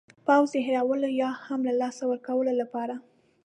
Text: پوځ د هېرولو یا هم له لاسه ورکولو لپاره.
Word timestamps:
پوځ 0.25 0.47
د 0.53 0.55
هېرولو 0.67 1.09
یا 1.21 1.29
هم 1.45 1.59
له 1.67 1.73
لاسه 1.81 2.03
ورکولو 2.07 2.51
لپاره. 2.61 2.95